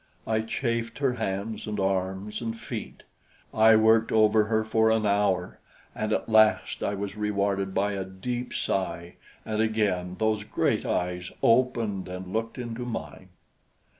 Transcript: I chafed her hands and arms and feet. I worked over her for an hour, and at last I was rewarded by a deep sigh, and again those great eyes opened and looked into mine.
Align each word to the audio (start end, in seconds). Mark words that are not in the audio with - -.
I 0.25 0.41
chafed 0.41 0.97
her 0.97 1.13
hands 1.13 1.67
and 1.67 1.79
arms 1.79 2.41
and 2.41 2.59
feet. 2.59 3.03
I 3.53 3.75
worked 3.75 4.11
over 4.11 4.45
her 4.45 4.63
for 4.63 4.89
an 4.89 5.05
hour, 5.05 5.59
and 5.93 6.11
at 6.11 6.27
last 6.27 6.81
I 6.81 6.95
was 6.95 7.15
rewarded 7.15 7.75
by 7.75 7.91
a 7.91 8.03
deep 8.03 8.51
sigh, 8.51 9.17
and 9.45 9.61
again 9.61 10.15
those 10.17 10.43
great 10.43 10.87
eyes 10.87 11.31
opened 11.43 12.07
and 12.07 12.33
looked 12.33 12.57
into 12.57 12.83
mine. 12.83 13.29